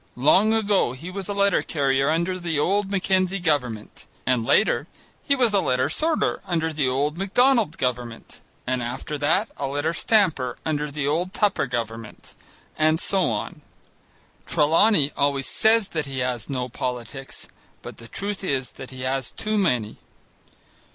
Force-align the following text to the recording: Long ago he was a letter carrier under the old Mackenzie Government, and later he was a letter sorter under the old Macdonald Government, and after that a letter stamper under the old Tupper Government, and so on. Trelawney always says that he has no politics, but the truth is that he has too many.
Long 0.17 0.51
ago 0.51 0.93
he 0.93 1.11
was 1.11 1.27
a 1.29 1.33
letter 1.35 1.61
carrier 1.61 2.09
under 2.09 2.39
the 2.39 2.57
old 2.57 2.89
Mackenzie 2.89 3.37
Government, 3.37 4.07
and 4.25 4.43
later 4.43 4.87
he 5.21 5.35
was 5.35 5.53
a 5.53 5.59
letter 5.59 5.89
sorter 5.89 6.41
under 6.47 6.73
the 6.73 6.87
old 6.87 7.19
Macdonald 7.19 7.77
Government, 7.77 8.41
and 8.65 8.81
after 8.81 9.15
that 9.19 9.49
a 9.57 9.67
letter 9.67 9.93
stamper 9.93 10.57
under 10.65 10.89
the 10.89 11.07
old 11.07 11.33
Tupper 11.33 11.67
Government, 11.67 12.33
and 12.75 12.99
so 12.99 13.25
on. 13.29 13.61
Trelawney 14.47 15.11
always 15.15 15.45
says 15.47 15.89
that 15.89 16.07
he 16.07 16.17
has 16.17 16.49
no 16.49 16.67
politics, 16.67 17.47
but 17.83 17.97
the 17.97 18.07
truth 18.07 18.43
is 18.43 18.71
that 18.71 18.89
he 18.89 19.01
has 19.01 19.29
too 19.29 19.55
many. 19.55 19.97